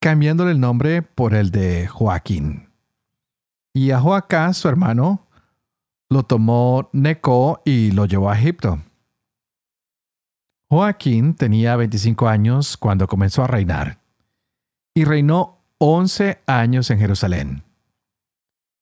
cambiándole 0.00 0.50
el 0.50 0.60
nombre 0.60 1.02
por 1.02 1.34
el 1.34 1.50
de 1.50 1.86
Joaquín. 1.86 2.68
Y 3.72 3.92
a 3.92 4.00
Joacás, 4.00 4.56
su 4.56 4.68
hermano, 4.68 5.26
lo 6.10 6.24
tomó 6.24 6.88
Neco 6.92 7.62
y 7.64 7.92
lo 7.92 8.06
llevó 8.06 8.30
a 8.30 8.38
Egipto. 8.38 8.80
Joaquín 10.70 11.34
tenía 11.34 11.76
25 11.76 12.28
años 12.28 12.76
cuando 12.76 13.06
comenzó 13.06 13.44
a 13.44 13.46
reinar 13.46 13.97
y 14.98 15.04
reinó 15.04 15.58
11 15.78 16.40
años 16.46 16.90
en 16.90 16.98
Jerusalén. 16.98 17.62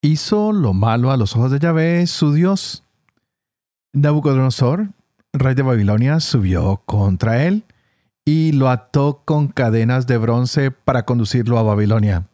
Hizo 0.00 0.50
lo 0.50 0.72
malo 0.72 1.10
a 1.10 1.18
los 1.18 1.36
ojos 1.36 1.50
de 1.50 1.58
Yahvé, 1.58 2.06
su 2.06 2.32
Dios, 2.32 2.84
Nabucodonosor, 3.92 4.88
rey 5.34 5.54
de 5.54 5.60
Babilonia, 5.60 6.20
subió 6.20 6.80
contra 6.86 7.44
él 7.44 7.64
y 8.24 8.52
lo 8.52 8.70
ató 8.70 9.20
con 9.26 9.48
cadenas 9.48 10.06
de 10.06 10.16
bronce 10.16 10.70
para 10.70 11.04
conducirlo 11.04 11.58
a 11.58 11.62
Babilonia. 11.62 12.28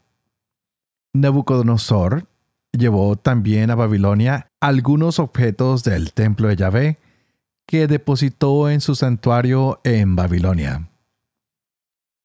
Nabucodonosor 1.12 2.29
llevó 2.71 3.17
también 3.17 3.73
a 3.73 3.75
Babilonia 3.75 4.47
algunos 4.61 5.19
objetos 5.19 5.83
del 5.83 6.12
templo 6.12 6.47
de 6.47 6.57
Yahvé 6.57 6.99
que 7.67 7.89
depositó 7.89 8.71
en 8.71 8.81
su 8.81 8.95
santuario 8.95 9.81
en 9.83 10.15
Babilonia. 10.15 10.91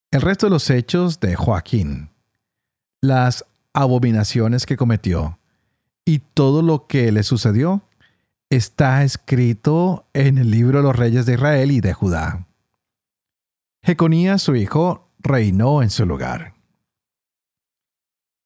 El 0.09 0.21
resto 0.21 0.45
de 0.45 0.51
los 0.51 0.69
hechos 0.69 1.19
de 1.19 1.35
Joaquín, 1.35 2.09
las 3.01 3.45
abominaciones 3.73 4.65
que 4.65 4.77
cometió 4.77 5.37
y 6.05 6.19
todo 6.19 6.61
lo 6.61 6.87
que 6.87 7.11
le 7.11 7.23
sucedió, 7.23 7.81
está 8.49 9.03
escrito 9.03 10.07
en 10.13 10.37
el 10.37 10.49
libro 10.49 10.77
de 10.77 10.83
los 10.83 10.95
reyes 10.95 11.25
de 11.25 11.33
Israel 11.33 11.71
y 11.71 11.81
de 11.81 11.93
Judá. 11.93 12.47
Jeconías, 13.83 14.41
su 14.41 14.55
hijo, 14.55 15.09
reinó 15.19 15.83
en 15.83 15.89
su 15.89 16.05
lugar. 16.05 16.53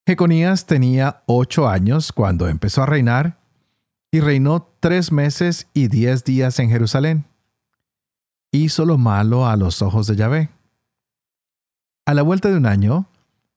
Jeconías 0.08 0.66
tenía 0.66 1.22
ocho 1.28 1.70
años 1.70 2.12
cuando 2.12 2.48
empezó 2.48 2.82
a 2.82 2.88
reinar 2.88 3.40
y 4.10 4.20
reinó 4.20 4.68
tres 4.80 5.12
meses 5.12 5.68
y 5.76 5.90
diez 5.90 6.24
días 6.24 6.58
en 6.58 6.72
Jerusalén. 6.72 7.26
Hizo 8.52 8.84
lo 8.86 8.98
malo 8.98 9.48
a 9.48 9.56
los 9.56 9.84
ojos 9.84 10.08
de 10.08 10.16
Yahvé. 10.16 10.50
A 12.06 12.14
la 12.14 12.22
vuelta 12.22 12.50
de 12.50 12.58
un 12.58 12.66
año, 12.66 13.08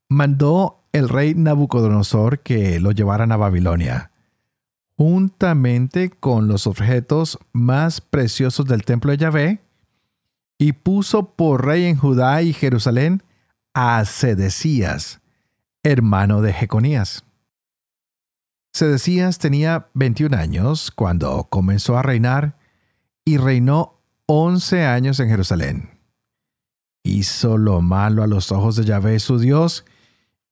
mandó 0.09 0.83
el 0.91 1.09
rey 1.09 1.35
Nabucodonosor 1.35 2.39
que 2.39 2.79
lo 2.79 2.91
llevaran 2.91 3.31
a 3.31 3.37
Babilonia 3.37 4.11
juntamente 4.97 6.09
con 6.09 6.47
los 6.47 6.67
objetos 6.67 7.37
más 7.51 8.01
preciosos 8.01 8.65
del 8.65 8.83
templo 8.83 9.11
de 9.11 9.17
Yahvé, 9.17 9.61
y 10.57 10.71
puso 10.71 11.35
por 11.35 11.65
rey 11.65 11.85
en 11.85 11.97
Judá 11.97 12.41
y 12.41 12.53
Jerusalén 12.53 13.23
a 13.73 14.05
Sedecías, 14.05 15.19
hermano 15.83 16.41
de 16.41 16.53
Jeconías. 16.53 17.25
Sedecías 18.73 19.37
tenía 19.37 19.89
21 19.93 20.35
años 20.37 20.91
cuando 20.91 21.45
comenzó 21.49 21.97
a 21.97 22.03
reinar 22.03 22.57
y 23.25 23.37
reinó 23.37 24.01
11 24.27 24.85
años 24.85 25.19
en 25.19 25.29
Jerusalén. 25.29 25.94
Hizo 27.05 27.59
lo 27.59 27.81
malo 27.81 28.23
a 28.23 28.27
los 28.27 28.51
ojos 28.51 28.75
de 28.75 28.83
Yahvé 28.83 29.19
su 29.19 29.37
Dios 29.37 29.85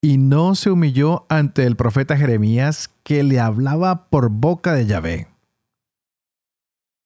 y 0.02 0.20
no 0.20 0.54
se 0.54 0.70
humilló 0.70 1.26
ante 1.28 1.66
el 1.66 1.76
profeta 1.76 2.16
Jeremías 2.16 2.92
que 3.02 3.24
le 3.24 3.40
hablaba 3.40 4.06
por 4.10 4.30
boca 4.30 4.74
de 4.74 4.86
Yahvé. 4.86 5.28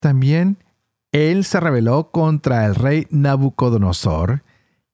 También 0.01 0.57
él 1.13 1.45
se 1.45 1.61
rebeló 1.61 2.11
contra 2.11 2.65
el 2.65 2.75
rey 2.75 3.07
Nabucodonosor, 3.09 4.43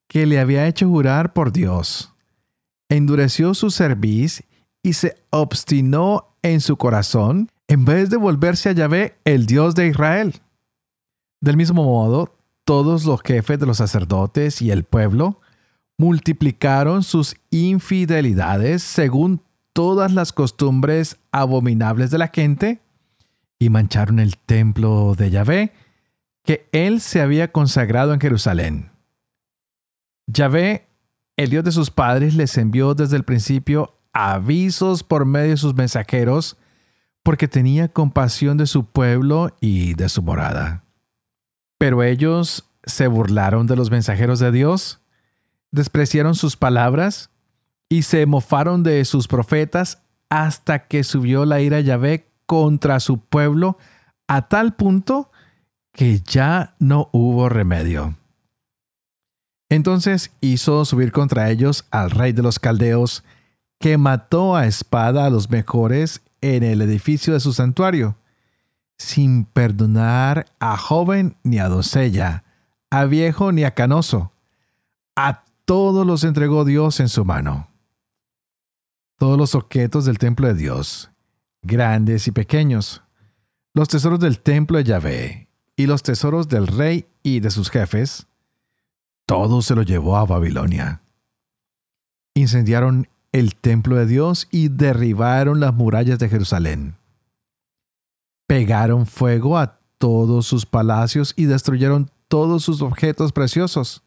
que 0.08 0.28
le 0.28 0.40
había 0.40 0.68
hecho 0.68 0.88
jurar 0.88 1.34
por 1.34 1.52
Dios. 1.52 2.14
Endureció 2.90 3.56
su 3.56 3.72
cerviz 3.72 4.44
y 4.84 4.94
se 4.94 5.16
obstinó 5.32 6.36
en 6.44 6.62
su 6.62 6.78
corazón 6.78 7.50
en 7.68 7.86
vez 7.86 8.12
de 8.12 8.18
volverse 8.18 8.70
a 8.70 8.74
Yahvé, 8.74 9.18
el 9.26 9.48
Dios 9.48 9.74
de 9.74 9.88
Israel. 9.88 10.42
Del 11.42 11.58
mismo 11.58 11.84
modo, 11.84 12.36
todos 12.64 13.06
los 13.06 13.22
jefes 13.22 13.60
de 13.60 13.66
los 13.66 13.78
sacerdotes 13.78 14.62
y 14.62 14.72
el 14.72 14.84
pueblo 14.84 15.42
multiplicaron 15.98 17.04
sus 17.04 17.36
infidelidades 17.50 18.84
según 18.84 19.42
todas 19.74 20.14
las 20.14 20.34
costumbres 20.34 21.18
abominables 21.32 22.12
de 22.12 22.18
la 22.18 22.28
gente 22.28 22.82
y 23.60 23.70
mancharon 23.70 24.20
el 24.20 24.38
templo 24.38 25.16
de 25.18 25.32
Yahvé 25.32 25.74
que 26.44 26.68
él 26.72 27.00
se 27.00 27.22
había 27.22 27.52
consagrado 27.52 28.14
en 28.14 28.20
Jerusalén. 28.20 28.92
Yahvé, 30.28 30.88
el 31.38 31.50
Dios 31.50 31.64
de 31.64 31.72
sus 31.72 31.90
padres, 31.90 32.36
les 32.36 32.58
envió 32.58 32.94
desde 32.94 33.16
el 33.16 33.24
principio 33.24 33.98
avisos 34.12 35.04
por 35.04 35.26
medio 35.26 35.52
de 35.52 35.58
sus 35.58 35.74
mensajeros 35.74 36.58
porque 37.24 37.48
tenía 37.48 37.88
compasión 37.88 38.58
de 38.58 38.68
su 38.68 38.86
pueblo 38.86 39.56
y 39.62 39.94
de 39.94 40.10
su 40.10 40.22
morada. 40.22 40.83
Pero 41.84 42.02
ellos 42.02 42.64
se 42.86 43.08
burlaron 43.08 43.68
de 43.68 43.76
los 43.76 43.92
mensajeros 43.92 44.40
de 44.40 44.54
Dios 44.54 45.02
despreciaron 45.74 46.34
sus 46.34 46.56
palabras 46.56 47.30
y 47.90 48.04
se 48.04 48.26
mofaron 48.26 48.84
de 48.84 49.04
sus 49.04 49.28
profetas 49.28 50.02
hasta 50.30 50.88
que 50.88 51.04
subió 51.04 51.44
la 51.44 51.60
ira 51.60 51.82
Yahvé 51.82 52.32
contra 52.46 53.02
su 53.02 53.20
pueblo 53.20 53.78
a 54.30 54.48
tal 54.48 54.76
punto 54.76 55.30
que 55.92 56.22
ya 56.22 56.74
no 56.80 57.10
hubo 57.12 57.50
remedio. 57.50 58.16
Entonces 59.68 60.32
hizo 60.40 60.86
subir 60.86 61.12
contra 61.12 61.50
ellos 61.50 61.86
al 61.92 62.12
rey 62.12 62.32
de 62.32 62.44
los 62.44 62.60
caldeos, 62.60 63.26
que 63.78 63.98
mató 63.98 64.56
a 64.56 64.68
espada 64.68 65.26
a 65.26 65.30
los 65.30 65.50
mejores 65.50 66.22
en 66.40 66.64
el 66.64 66.82
edificio 66.82 67.34
de 67.34 67.42
su 67.42 67.52
santuario, 67.52 68.16
sin 68.98 69.46
perdonar 69.46 70.46
a 70.60 70.78
joven 70.78 71.36
ni 71.44 71.60
a 71.60 71.68
doncella, 71.68 72.44
a 72.90 73.06
viejo 73.06 73.52
ni 73.52 73.64
a 73.64 73.74
canoso, 73.74 74.32
a 75.16 75.44
todos 75.66 76.06
los 76.06 76.24
entregó 76.24 76.66
Dios 76.66 77.00
en 77.00 77.10
su 77.10 77.26
mano. 77.26 77.68
Todos 79.18 79.38
los 79.38 79.56
objetos 79.56 80.06
del 80.06 80.18
templo 80.18 80.48
de 80.48 80.56
Dios, 80.56 81.12
grandes 81.62 82.28
y 82.28 82.32
pequeños, 82.32 83.04
los 83.74 83.88
tesoros 83.88 84.20
del 84.20 84.40
templo 84.40 84.78
de 84.78 84.84
Yahvé 84.84 85.48
y 85.76 85.88
los 85.88 86.04
tesoros 86.04 86.50
del 86.50 86.68
rey 86.68 87.08
y 87.24 87.40
de 87.40 87.50
sus 87.50 87.70
jefes, 87.70 88.28
todo 89.26 89.62
se 89.62 89.76
lo 89.76 89.82
llevó 89.84 90.18
a 90.18 90.26
Babilonia. 90.26 91.02
incendiaron 92.36 93.08
el 93.32 93.56
templo 93.56 93.96
de 93.96 94.06
Dios 94.06 94.48
y 94.52 94.70
derribaron 94.70 95.60
las 95.60 95.74
murallas 95.74 96.20
de 96.20 96.30
Jerusalén. 96.30 96.96
Pegaron 98.48 99.06
fuego 99.06 99.58
a 99.58 99.80
todos 99.98 100.46
sus 100.46 100.66
palacios 100.66 101.34
y 101.36 101.46
destruyeron 101.46 102.12
todos 102.28 102.64
sus 102.64 102.82
objetos 102.82 103.32
preciosos. 103.32 104.04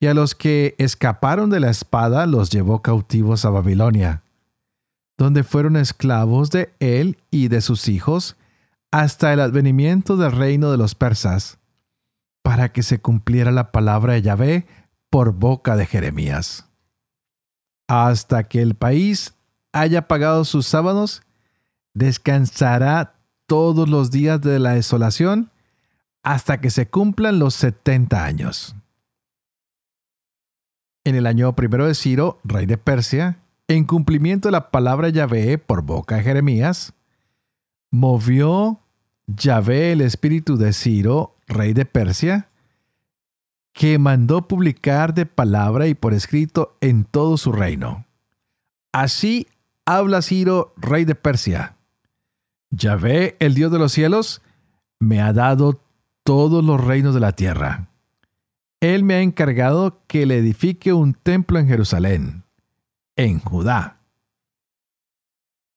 Y 0.00 0.06
a 0.06 0.14
los 0.14 0.34
que 0.34 0.74
escaparon 0.78 1.50
de 1.50 1.60
la 1.60 1.70
espada 1.70 2.26
los 2.26 2.50
llevó 2.50 2.82
cautivos 2.82 3.44
a 3.44 3.50
Babilonia, 3.50 4.22
donde 5.18 5.42
fueron 5.42 5.76
esclavos 5.76 6.50
de 6.50 6.74
él 6.78 7.18
y 7.30 7.48
de 7.48 7.62
sus 7.62 7.88
hijos 7.88 8.36
hasta 8.92 9.32
el 9.32 9.40
advenimiento 9.40 10.16
del 10.16 10.32
reino 10.32 10.70
de 10.70 10.76
los 10.76 10.94
persas, 10.94 11.58
para 12.42 12.72
que 12.72 12.82
se 12.82 13.00
cumpliera 13.00 13.50
la 13.50 13.72
palabra 13.72 14.12
de 14.12 14.22
Yahvé 14.22 14.66
por 15.10 15.32
boca 15.32 15.76
de 15.76 15.86
Jeremías. 15.86 16.66
Hasta 17.88 18.44
que 18.44 18.62
el 18.62 18.74
país 18.74 19.34
haya 19.72 20.06
pagado 20.06 20.44
sus 20.44 20.66
sábados, 20.66 21.22
descansará 21.94 23.15
todos 23.46 23.88
los 23.88 24.10
días 24.10 24.40
de 24.40 24.58
la 24.58 24.74
desolación 24.74 25.50
hasta 26.22 26.60
que 26.60 26.70
se 26.70 26.88
cumplan 26.88 27.38
los 27.38 27.54
setenta 27.54 28.24
años. 28.24 28.74
En 31.04 31.14
el 31.14 31.26
año 31.26 31.54
primero 31.54 31.86
de 31.86 31.94
Ciro, 31.94 32.40
rey 32.42 32.66
de 32.66 32.78
Persia, 32.78 33.38
en 33.68 33.84
cumplimiento 33.84 34.48
de 34.48 34.52
la 34.52 34.70
palabra 34.70 35.08
Yahvé 35.08 35.58
por 35.58 35.82
boca 35.82 36.16
de 36.16 36.24
Jeremías, 36.24 36.94
movió 37.92 38.80
Yahvé 39.28 39.92
el 39.92 40.00
espíritu 40.00 40.56
de 40.56 40.72
Ciro, 40.72 41.36
rey 41.46 41.74
de 41.74 41.84
Persia, 41.84 42.48
que 43.72 43.98
mandó 43.98 44.48
publicar 44.48 45.14
de 45.14 45.26
palabra 45.26 45.86
y 45.86 45.94
por 45.94 46.14
escrito 46.14 46.76
en 46.80 47.04
todo 47.04 47.36
su 47.36 47.52
reino. 47.52 48.04
Así 48.90 49.46
habla 49.84 50.22
Ciro, 50.22 50.74
rey 50.76 51.04
de 51.04 51.14
Persia. 51.14 51.75
Yahvé, 52.70 53.36
el 53.38 53.54
Dios 53.54 53.72
de 53.72 53.78
los 53.78 53.92
cielos, 53.92 54.42
me 54.98 55.20
ha 55.20 55.32
dado 55.32 55.80
todos 56.24 56.64
los 56.64 56.82
reinos 56.82 57.14
de 57.14 57.20
la 57.20 57.32
tierra. 57.32 57.88
Él 58.80 59.04
me 59.04 59.14
ha 59.14 59.20
encargado 59.22 60.02
que 60.06 60.26
le 60.26 60.38
edifique 60.38 60.92
un 60.92 61.14
templo 61.14 61.58
en 61.58 61.68
Jerusalén, 61.68 62.44
en 63.16 63.40
Judá. 63.40 64.00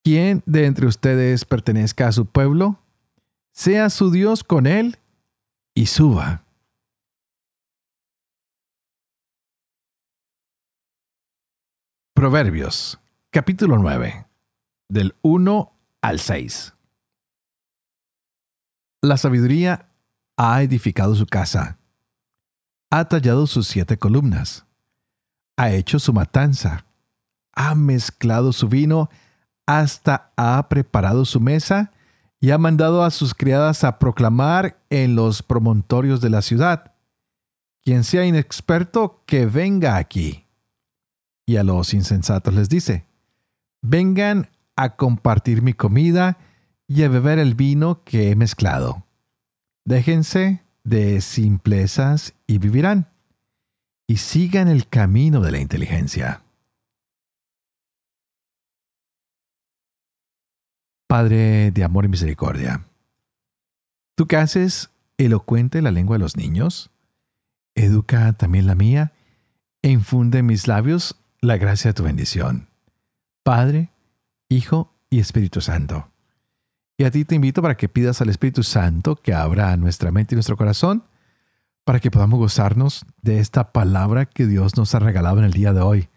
Quien 0.03 0.43
de 0.45 0.65
entre 0.65 0.87
ustedes 0.87 1.45
pertenezca 1.45 2.07
a 2.07 2.11
su 2.11 2.25
pueblo, 2.25 2.79
sea 3.51 3.89
su 3.89 4.11
Dios 4.11 4.43
con 4.43 4.67
él 4.67 4.97
y 5.73 5.85
suba. 5.85 6.43
Proverbios, 12.13 12.99
capítulo 13.29 13.77
9, 13.77 14.25
del 14.89 15.15
1 15.21 15.71
al 16.01 16.19
6. 16.19 16.73
La 19.01 19.15
sabiduría 19.15 19.87
ha 20.35 20.61
edificado 20.61 21.15
su 21.15 21.25
casa, 21.25 21.77
ha 22.89 23.05
tallado 23.05 23.47
sus 23.47 23.65
siete 23.65 23.97
columnas, 23.97 24.65
ha 25.55 25.71
hecho 25.71 25.99
su 25.99 26.11
matanza, 26.11 26.85
ha 27.53 27.75
mezclado 27.75 28.51
su 28.51 28.67
vino, 28.67 29.09
hasta 29.65 30.33
ha 30.35 30.67
preparado 30.67 31.23
su 31.23 31.39
mesa 31.39 31.93
y 32.41 32.51
ha 32.51 32.57
mandado 32.57 33.03
a 33.03 33.11
sus 33.11 33.33
criadas 33.33 33.85
a 33.85 33.99
proclamar 33.99 34.81
en 34.89 35.15
los 35.15 35.43
promontorios 35.43 36.19
de 36.19 36.31
la 36.31 36.41
ciudad. 36.41 36.93
Quien 37.81 38.03
sea 38.03 38.25
inexperto, 38.25 39.23
que 39.25 39.45
venga 39.45 39.95
aquí 39.95 40.45
y 41.45 41.55
a 41.55 41.63
los 41.63 41.93
insensatos 41.93 42.53
les 42.53 42.67
dice, 42.67 43.05
vengan 43.81 44.49
a 44.75 44.97
compartir 44.97 45.61
mi 45.61 45.73
comida 45.73 46.37
y 46.89 47.03
a 47.03 47.07
beber 47.07 47.37
el 47.37 47.53
vino 47.53 48.03
que 48.03 48.31
he 48.31 48.35
mezclado. 48.35 49.05
Déjense 49.85 50.63
de 50.83 51.21
simplezas 51.21 52.33
y 52.47 52.57
vivirán, 52.57 53.07
y 54.07 54.17
sigan 54.17 54.67
el 54.67 54.89
camino 54.89 55.39
de 55.39 55.51
la 55.51 55.59
inteligencia. 55.59 56.41
Padre 61.07 61.71
de 61.71 61.83
amor 61.83 62.05
y 62.05 62.07
misericordia, 62.07 62.85
tú 64.15 64.27
que 64.27 64.37
haces 64.37 64.89
elocuente 65.17 65.81
la 65.81 65.91
lengua 65.91 66.17
de 66.17 66.23
los 66.23 66.37
niños, 66.37 66.89
educa 67.75 68.33
también 68.33 68.65
la 68.65 68.75
mía 68.75 69.13
e 69.83 69.89
infunde 69.89 70.39
en 70.39 70.47
mis 70.47 70.67
labios 70.67 71.19
la 71.39 71.57
gracia 71.57 71.91
de 71.91 71.93
tu 71.93 72.03
bendición. 72.03 72.67
Padre, 73.43 73.89
Hijo 74.49 74.93
y 75.09 75.19
Espíritu 75.19 75.61
Santo. 75.61 76.08
Y 76.99 77.05
a 77.05 77.11
ti 77.11 77.23
te 77.23 77.33
invito 77.33 77.61
para 77.61 77.77
que 77.77 77.87
pidas 77.87 78.19
al 78.19 78.27
Espíritu 78.27 78.61
Santo 78.61 79.15
que 79.15 79.33
abra 79.33 79.77
nuestra 79.77 80.11
mente 80.11 80.35
y 80.35 80.35
nuestro 80.35 80.57
corazón 80.57 81.05
para 81.85 82.01
que 82.01 82.11
podamos 82.11 82.39
gozarnos 82.39 83.05
de 83.21 83.39
esta 83.39 83.71
palabra 83.71 84.25
que 84.25 84.45
Dios 84.45 84.75
nos 84.75 84.93
ha 84.93 84.99
regalado 84.99 85.37
en 85.39 85.45
el 85.45 85.53
día 85.53 85.71
de 85.71 85.79
hoy. 85.79 86.09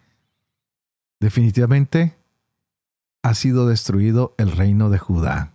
Definitivamente 1.21 2.17
ha 3.23 3.33
sido 3.35 3.69
destruido 3.69 4.35
el 4.39 4.51
reino 4.51 4.91
de 4.91 4.99
Judá. 4.99 5.53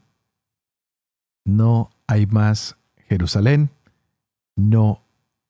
No 1.44 1.90
hay 2.08 2.26
más 2.26 2.78
Jerusalén, 3.10 3.70
no 4.56 5.02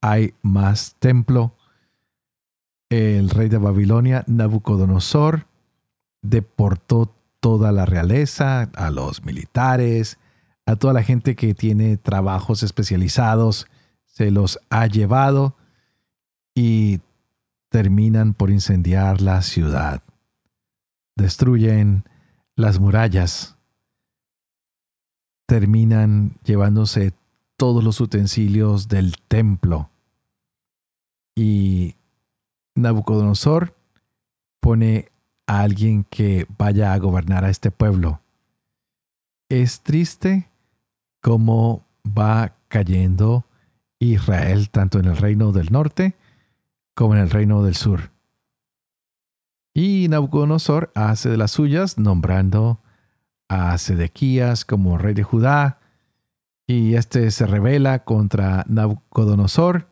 hay 0.01 0.33
más 0.41 0.95
templo, 0.97 1.53
el 2.89 3.29
rey 3.29 3.47
de 3.47 3.59
Babilonia, 3.59 4.23
Nabucodonosor, 4.25 5.45
deportó 6.23 7.13
toda 7.39 7.71
la 7.71 7.86
realeza, 7.86 8.69
a 8.76 8.91
los 8.91 9.23
militares, 9.23 10.17
a 10.65 10.76
toda 10.76 10.93
la 10.93 11.04
gente 11.04 11.36
que 11.36 11.54
tiene 11.54 11.97
trabajos 11.97 12.63
especializados, 12.63 13.67
se 14.06 14.32
los 14.32 14.60
ha 14.69 14.88
llevado 14.88 15.56
y 16.56 17.02
terminan 17.69 18.34
por 18.34 18.50
incendiar 18.50 19.21
la 19.21 19.41
ciudad. 19.41 20.02
Destruyen 21.15 22.04
las 22.56 22.80
murallas, 22.80 23.58
terminan 25.45 26.36
llevándose 26.43 27.13
todos 27.56 27.84
los 27.84 28.02
utensilios 28.02 28.88
del 28.88 29.15
templo 29.28 29.89
y 31.36 31.95
Nabucodonosor 32.73 33.76
pone 34.60 35.10
a 35.47 35.62
alguien 35.62 36.03
que 36.03 36.45
vaya 36.57 36.93
a 36.93 36.99
gobernar 36.99 37.45
a 37.45 37.49
este 37.49 37.71
pueblo. 37.71 38.21
Es 39.49 39.81
triste 39.81 40.49
cómo 41.21 41.86
va 42.05 42.53
cayendo 42.67 43.45
Israel 43.99 44.69
tanto 44.69 44.99
en 44.99 45.05
el 45.05 45.17
reino 45.17 45.51
del 45.51 45.71
norte 45.71 46.15
como 46.93 47.15
en 47.15 47.21
el 47.21 47.29
reino 47.29 47.63
del 47.63 47.75
sur. 47.75 48.12
Y 49.73 50.07
Nabucodonosor 50.10 50.91
hace 50.95 51.29
de 51.29 51.38
las 51.38 51.51
suyas, 51.51 51.99
nombrando 51.99 52.79
a 53.47 53.77
Sedequías 53.77 54.65
como 54.65 54.97
rey 54.97 55.13
de 55.13 55.21
Judá, 55.21 55.79
y 56.65 56.95
este 56.95 57.29
se 57.29 57.45
revela 57.45 58.03
contra 58.03 58.65
Nabucodonosor, 58.67 59.88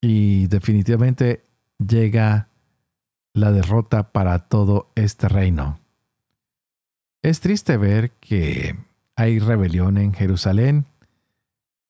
y 0.00 0.46
definitivamente 0.46 1.44
llega 1.78 2.49
la 3.32 3.52
derrota 3.52 4.12
para 4.12 4.38
todo 4.38 4.90
este 4.94 5.28
reino. 5.28 5.78
Es 7.22 7.40
triste 7.40 7.76
ver 7.76 8.10
que 8.12 8.76
hay 9.16 9.38
rebelión 9.38 9.98
en 9.98 10.14
Jerusalén, 10.14 10.86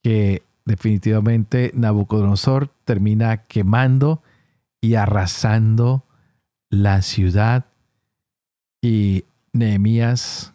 que 0.02 0.42
definitivamente 0.64 1.70
Nabucodonosor 1.74 2.68
termina 2.84 3.44
quemando 3.44 4.22
y 4.80 4.94
arrasando 4.94 6.04
la 6.70 7.02
ciudad 7.02 7.66
y 8.82 9.24
Nehemías 9.52 10.52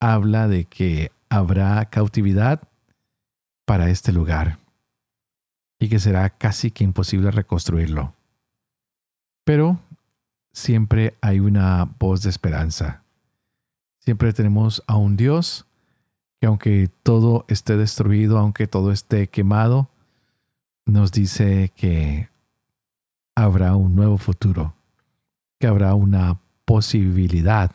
habla 0.00 0.48
de 0.48 0.64
que 0.64 1.10
habrá 1.28 1.84
cautividad 1.86 2.62
para 3.64 3.90
este 3.90 4.12
lugar 4.12 4.58
y 5.78 5.88
que 5.88 5.98
será 5.98 6.30
casi 6.30 6.70
que 6.70 6.84
imposible 6.84 7.30
reconstruirlo. 7.30 8.14
Pero 9.44 9.78
siempre 10.58 11.16
hay 11.20 11.40
una 11.40 11.88
voz 11.98 12.22
de 12.22 12.30
esperanza. 12.30 13.02
Siempre 14.00 14.32
tenemos 14.32 14.82
a 14.86 14.96
un 14.96 15.16
Dios 15.16 15.66
que 16.40 16.46
aunque 16.46 16.90
todo 17.02 17.44
esté 17.48 17.76
destruido, 17.76 18.38
aunque 18.38 18.66
todo 18.66 18.92
esté 18.92 19.28
quemado, 19.28 19.88
nos 20.86 21.12
dice 21.12 21.72
que 21.74 22.28
habrá 23.34 23.76
un 23.76 23.94
nuevo 23.94 24.18
futuro, 24.18 24.74
que 25.58 25.66
habrá 25.66 25.94
una 25.94 26.38
posibilidad, 26.64 27.70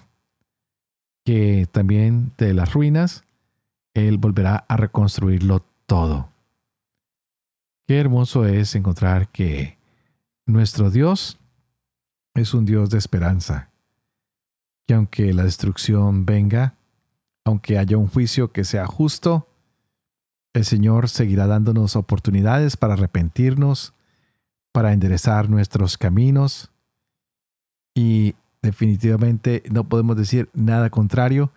que 1.25 1.67
también 1.71 2.31
de 2.37 2.53
las 2.53 2.73
ruinas 2.73 3.23
Él 3.93 4.17
volverá 4.17 4.65
a 4.67 4.77
reconstruirlo 4.77 5.63
todo. 5.85 6.29
Qué 7.87 7.99
hermoso 7.99 8.45
es 8.45 8.75
encontrar 8.75 9.27
que 9.27 9.77
nuestro 10.45 10.89
Dios 10.89 11.37
es 12.33 12.53
un 12.53 12.65
Dios 12.65 12.89
de 12.89 12.97
esperanza. 12.97 13.69
Que 14.87 14.95
aunque 14.95 15.33
la 15.33 15.43
destrucción 15.43 16.25
venga, 16.25 16.75
aunque 17.45 17.77
haya 17.77 17.97
un 17.97 18.07
juicio 18.07 18.51
que 18.51 18.63
sea 18.63 18.85
justo, 18.85 19.47
el 20.53 20.65
Señor 20.65 21.09
seguirá 21.09 21.47
dándonos 21.47 21.95
oportunidades 21.95 22.77
para 22.77 22.93
arrepentirnos, 22.93 23.93
para 24.71 24.93
enderezar 24.93 25.49
nuestros 25.49 25.97
caminos 25.97 26.71
y 27.95 28.35
definitivamente 28.61 29.63
no 29.69 29.87
podemos 29.87 30.15
decir 30.15 30.49
nada 30.53 30.89
contrario 30.89 31.51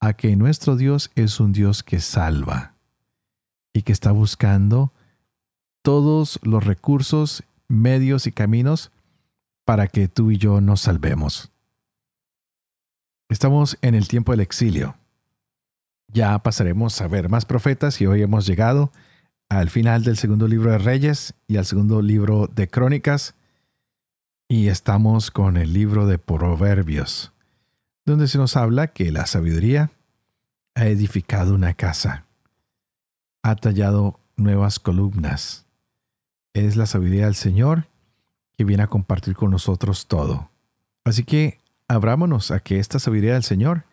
a 0.00 0.14
que 0.14 0.36
nuestro 0.36 0.76
Dios 0.76 1.10
es 1.14 1.40
un 1.40 1.52
Dios 1.52 1.82
que 1.82 2.00
salva 2.00 2.74
y 3.72 3.82
que 3.82 3.92
está 3.92 4.12
buscando 4.12 4.92
todos 5.82 6.38
los 6.42 6.64
recursos, 6.64 7.42
medios 7.68 8.26
y 8.26 8.32
caminos 8.32 8.92
para 9.64 9.86
que 9.86 10.08
tú 10.08 10.30
y 10.30 10.38
yo 10.38 10.60
nos 10.60 10.82
salvemos. 10.82 11.50
Estamos 13.28 13.78
en 13.82 13.94
el 13.94 14.08
tiempo 14.08 14.32
del 14.32 14.40
exilio. 14.40 14.96
Ya 16.08 16.38
pasaremos 16.38 17.00
a 17.00 17.08
ver 17.08 17.28
más 17.28 17.44
profetas 17.44 18.00
y 18.00 18.06
hoy 18.06 18.22
hemos 18.22 18.46
llegado 18.46 18.92
al 19.48 19.70
final 19.70 20.04
del 20.04 20.16
segundo 20.16 20.46
libro 20.46 20.70
de 20.70 20.78
Reyes 20.78 21.34
y 21.48 21.56
al 21.56 21.64
segundo 21.64 22.02
libro 22.02 22.46
de 22.46 22.68
Crónicas 22.68 23.34
y 24.48 24.68
estamos 24.68 25.30
con 25.30 25.56
el 25.56 25.72
libro 25.72 26.06
de 26.06 26.18
Proverbios, 26.18 27.32
donde 28.04 28.28
se 28.28 28.38
nos 28.38 28.56
habla 28.56 28.88
que 28.88 29.10
la 29.10 29.26
sabiduría 29.26 29.90
ha 30.74 30.86
edificado 30.86 31.54
una 31.54 31.74
casa, 31.74 32.26
ha 33.42 33.56
tallado 33.56 34.20
nuevas 34.36 34.78
columnas. 34.78 35.66
Es 36.52 36.76
la 36.76 36.86
sabiduría 36.86 37.24
del 37.24 37.34
Señor 37.34 37.86
que 38.56 38.64
viene 38.64 38.82
a 38.82 38.88
compartir 38.88 39.34
con 39.34 39.50
nosotros 39.50 40.06
todo. 40.06 40.50
Así 41.04 41.24
que 41.24 41.60
abrámonos 41.88 42.50
a 42.50 42.60
que 42.60 42.78
esta 42.78 42.98
sabiduría 42.98 43.34
del 43.34 43.42
Señor, 43.42 43.84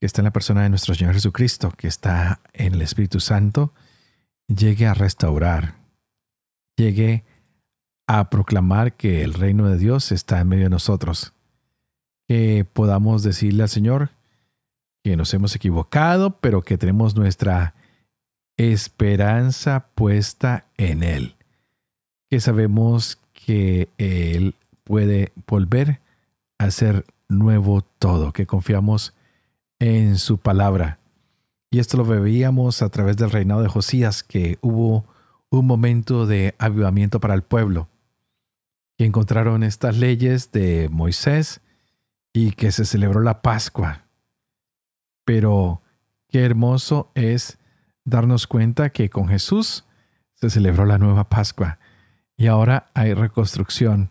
que 0.00 0.06
está 0.06 0.20
en 0.20 0.26
la 0.26 0.32
persona 0.32 0.62
de 0.62 0.68
nuestro 0.68 0.94
Señor 0.94 1.14
Jesucristo, 1.14 1.72
que 1.76 1.88
está 1.88 2.40
en 2.52 2.74
el 2.74 2.82
Espíritu 2.82 3.20
Santo, 3.20 3.72
llegue 4.46 4.86
a 4.86 4.94
restaurar, 4.94 5.74
llegue 6.76 7.24
a 8.06 8.30
proclamar 8.30 8.94
que 8.94 9.22
el 9.22 9.34
reino 9.34 9.68
de 9.68 9.76
Dios 9.76 10.12
está 10.12 10.40
en 10.40 10.48
medio 10.48 10.64
de 10.64 10.70
nosotros. 10.70 11.34
Que 12.26 12.66
podamos 12.70 13.22
decirle 13.22 13.62
al 13.62 13.68
Señor 13.68 14.10
que 15.02 15.16
nos 15.16 15.32
hemos 15.34 15.54
equivocado, 15.56 16.38
pero 16.40 16.62
que 16.62 16.78
tenemos 16.78 17.16
nuestra 17.16 17.74
esperanza 18.56 19.88
puesta 19.94 20.66
en 20.76 21.02
Él. 21.02 21.36
Que 22.30 22.40
sabemos 22.40 23.18
que 23.48 23.88
Él 23.96 24.54
puede 24.84 25.32
volver 25.46 26.02
a 26.58 26.64
hacer 26.64 27.06
nuevo 27.30 27.80
todo, 27.80 28.30
que 28.34 28.44
confiamos 28.44 29.14
en 29.78 30.18
su 30.18 30.36
palabra. 30.36 30.98
Y 31.70 31.78
esto 31.78 31.96
lo 31.96 32.04
veíamos 32.04 32.82
a 32.82 32.90
través 32.90 33.16
del 33.16 33.30
reinado 33.30 33.62
de 33.62 33.70
Josías, 33.70 34.22
que 34.22 34.58
hubo 34.60 35.06
un 35.48 35.66
momento 35.66 36.26
de 36.26 36.56
avivamiento 36.58 37.20
para 37.20 37.32
el 37.32 37.40
pueblo 37.40 37.88
que 38.98 39.06
encontraron 39.06 39.62
estas 39.62 39.96
leyes 39.96 40.52
de 40.52 40.90
Moisés 40.90 41.62
y 42.34 42.50
que 42.50 42.70
se 42.70 42.84
celebró 42.84 43.22
la 43.22 43.40
Pascua. 43.40 44.04
Pero 45.24 45.80
qué 46.28 46.44
hermoso 46.44 47.10
es 47.14 47.56
darnos 48.04 48.46
cuenta 48.46 48.90
que 48.90 49.08
con 49.08 49.28
Jesús 49.28 49.86
se 50.34 50.50
celebró 50.50 50.84
la 50.84 50.98
nueva 50.98 51.30
Pascua 51.30 51.78
y 52.38 52.46
ahora 52.46 52.88
hay 52.94 53.12
reconstrucción. 53.12 54.10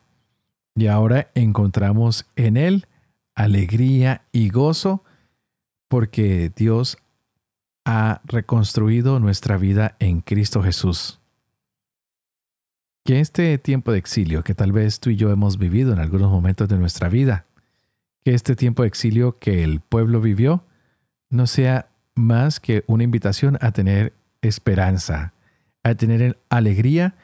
Y 0.75 0.87
ahora 0.87 1.31
encontramos 1.33 2.27
en 2.35 2.57
Él 2.57 2.85
alegría 3.33 4.23
y 4.31 4.49
gozo 4.49 5.03
porque 5.87 6.51
Dios 6.55 6.97
ha 7.85 8.21
reconstruido 8.25 9.19
nuestra 9.19 9.57
vida 9.57 9.95
en 9.99 10.19
Cristo 10.19 10.61
Jesús. 10.61 11.19
Que 13.05 13.21
este 13.21 13.57
tiempo 13.57 13.93
de 13.93 13.99
exilio 13.99 14.43
que 14.43 14.53
tal 14.53 14.73
vez 14.73 14.99
tú 14.99 15.09
y 15.09 15.15
yo 15.15 15.31
hemos 15.31 15.57
vivido 15.57 15.93
en 15.93 15.99
algunos 15.99 16.29
momentos 16.29 16.67
de 16.67 16.77
nuestra 16.77 17.07
vida, 17.07 17.45
que 18.25 18.33
este 18.33 18.57
tiempo 18.57 18.83
de 18.83 18.89
exilio 18.89 19.39
que 19.39 19.63
el 19.63 19.79
pueblo 19.79 20.19
vivió, 20.19 20.65
no 21.29 21.47
sea 21.47 21.87
más 22.13 22.59
que 22.59 22.83
una 22.87 23.03
invitación 23.03 23.57
a 23.61 23.71
tener 23.71 24.13
esperanza, 24.41 25.33
a 25.83 25.95
tener 25.95 26.37
alegría 26.49 27.15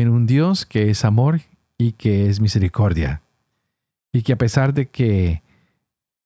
en 0.00 0.10
un 0.10 0.26
Dios 0.26 0.66
que 0.66 0.90
es 0.90 1.04
amor 1.04 1.40
y 1.78 1.92
que 1.92 2.28
es 2.28 2.40
misericordia. 2.40 3.22
Y 4.12 4.22
que 4.22 4.34
a 4.34 4.38
pesar 4.38 4.74
de 4.74 4.88
que 4.88 5.42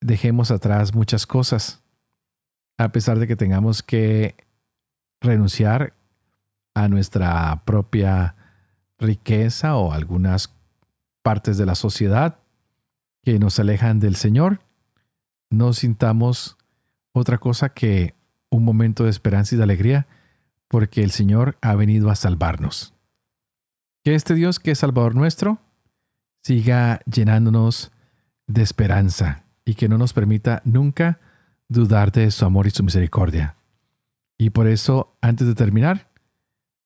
dejemos 0.01 0.51
atrás 0.51 0.95
muchas 0.95 1.27
cosas, 1.27 1.81
a 2.79 2.91
pesar 2.91 3.19
de 3.19 3.29
que 3.29 3.37
tengamos 3.37 3.83
que 3.83 4.35
renunciar 5.21 5.95
a 6.75 6.89
nuestra 6.89 7.63
propia 7.65 8.35
riqueza 8.99 9.77
o 9.77 9.93
algunas 9.93 10.53
partes 11.23 11.57
de 11.57 11.67
la 11.67 11.75
sociedad 11.75 12.39
que 13.23 13.39
nos 13.39 13.61
alejan 13.61 14.01
del 14.01 14.17
Señor, 14.17 14.61
no 15.49 15.73
sintamos 15.75 16.57
otra 17.13 17.39
cosa 17.39 17.69
que 17.69 18.15
un 18.51 18.65
momento 18.65 19.05
de 19.05 19.11
esperanza 19.11 19.55
y 19.55 19.59
de 19.59 19.65
alegría, 19.65 20.07
porque 20.67 21.05
el 21.05 21.13
Señor 21.13 21.57
ha 21.61 21.75
venido 21.77 22.11
a 22.11 22.17
salvarnos. 22.17 22.95
Que 24.05 24.15
este 24.15 24.35
Dios 24.35 24.59
que 24.59 24.71
es 24.71 24.79
Salvador 24.79 25.15
nuestro 25.15 25.59
siga 26.43 27.01
llenándonos 27.05 27.93
de 28.47 28.63
esperanza 28.63 29.45
y 29.65 29.75
que 29.75 29.89
no 29.89 29.99
nos 29.99 30.13
permita 30.13 30.63
nunca 30.65 31.21
dudar 31.69 32.11
de 32.11 32.31
su 32.31 32.45
amor 32.45 32.67
y 32.67 32.71
su 32.71 32.83
misericordia. 32.83 33.57
Y 34.39 34.51
por 34.51 34.67
eso, 34.67 35.15
antes 35.21 35.47
de 35.47 35.55
terminar, 35.55 36.09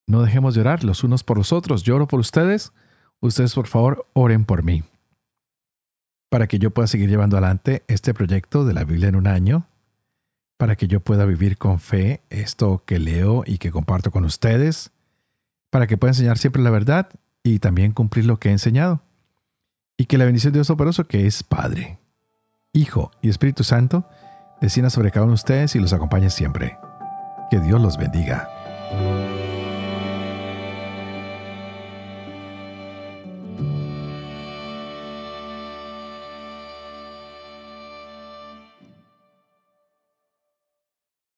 no 0.06 0.22
dejemos 0.22 0.54
de 0.54 0.60
orar 0.60 0.84
los 0.84 1.04
unos 1.04 1.22
por 1.22 1.38
los 1.38 1.52
otros. 1.52 1.82
Yo 1.84 1.96
oro 1.96 2.08
por 2.08 2.20
ustedes. 2.20 2.72
Ustedes, 3.20 3.54
por 3.54 3.68
favor, 3.68 4.06
oren 4.12 4.44
por 4.44 4.64
mí. 4.64 4.82
Para 6.30 6.48
que 6.48 6.58
yo 6.58 6.72
pueda 6.72 6.88
seguir 6.88 7.08
llevando 7.08 7.36
adelante 7.36 7.84
este 7.86 8.12
proyecto 8.12 8.64
de 8.64 8.74
la 8.74 8.84
Biblia 8.84 9.08
en 9.08 9.16
un 9.16 9.28
año. 9.28 9.66
Para 10.58 10.76
que 10.76 10.88
yo 10.88 11.00
pueda 11.00 11.24
vivir 11.24 11.56
con 11.56 11.78
fe 11.78 12.22
esto 12.28 12.82
que 12.84 12.98
leo 12.98 13.44
y 13.46 13.58
que 13.58 13.70
comparto 13.70 14.10
con 14.10 14.24
ustedes. 14.24 14.90
Para 15.74 15.88
que 15.88 15.96
pueda 15.96 16.12
enseñar 16.12 16.38
siempre 16.38 16.62
la 16.62 16.70
verdad 16.70 17.08
y 17.42 17.58
también 17.58 17.90
cumplir 17.90 18.26
lo 18.26 18.38
que 18.38 18.48
he 18.48 18.52
enseñado. 18.52 19.02
Y 19.96 20.04
que 20.04 20.18
la 20.18 20.24
bendición 20.24 20.52
de 20.52 20.58
Dios 20.58 20.70
operoso, 20.70 21.08
que 21.08 21.26
es 21.26 21.42
Padre, 21.42 21.98
Hijo 22.72 23.10
y 23.22 23.28
Espíritu 23.28 23.64
Santo, 23.64 24.08
descienda 24.60 24.88
sobre 24.88 25.10
cada 25.10 25.24
uno 25.24 25.32
de 25.32 25.40
ustedes 25.42 25.74
y 25.74 25.80
los 25.80 25.92
acompañe 25.92 26.30
siempre. 26.30 26.78
Que 27.50 27.58
Dios 27.58 27.80
los 27.80 27.96
bendiga. 27.96 28.48